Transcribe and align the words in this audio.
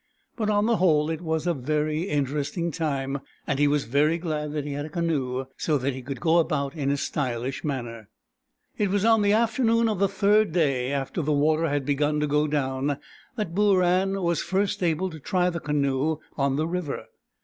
But 0.35 0.49
on 0.49 0.65
the 0.65 0.77
whole 0.77 1.11
it 1.11 1.21
was 1.21 1.45
a 1.45 1.53
very 1.53 2.09
interesting 2.09 2.71
time, 2.71 3.19
and 3.45 3.59
he 3.59 3.67
was 3.67 3.83
very 3.83 4.17
glad 4.17 4.51
that 4.53 4.65
he 4.65 4.71
had 4.73 4.87
a 4.87 4.89
canoe 4.89 5.45
so 5.57 5.77
that 5.77 5.93
he 5.93 6.01
could 6.01 6.19
go 6.19 6.39
about 6.39 6.75
in 6.75 6.89
a 6.89 6.97
stylish 6.97 7.63
manner. 7.63 8.09
It 8.79 8.89
was 8.89 9.05
on 9.05 9.21
the 9.21 9.33
afternoon 9.33 9.87
of 9.87 9.99
the 9.99 10.09
third 10.09 10.53
day 10.53 10.91
after 10.91 11.21
the 11.21 11.31
water 11.31 11.69
had 11.69 11.85
begun 11.85 12.19
to 12.19 12.25
go 12.25 12.47
down, 12.47 12.97
that 13.35 13.53
Booran 13.53 14.23
was 14.23 14.41
first 14.41 14.81
able 14.81 15.11
to 15.11 15.19
try 15.19 15.51
the 15.51 15.59
canoe 15.59 16.17
on 16.35 16.55
the 16.55 16.65
river. 16.65 17.05